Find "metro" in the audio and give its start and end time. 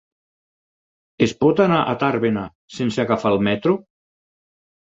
3.51-3.77